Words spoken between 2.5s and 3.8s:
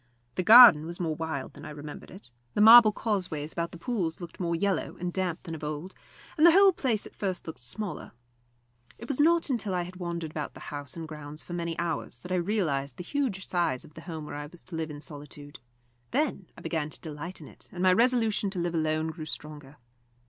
the marble causeways about the